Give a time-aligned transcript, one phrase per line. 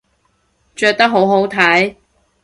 [0.73, 1.95] 着得好好睇